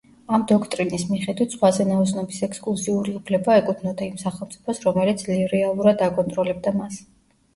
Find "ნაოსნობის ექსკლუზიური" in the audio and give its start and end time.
1.89-3.13